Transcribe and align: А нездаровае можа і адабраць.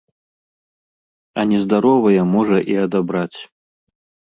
А 1.41 1.43
нездаровае 1.51 2.21
можа 2.33 2.57
і 2.73 2.81
адабраць. 2.87 3.39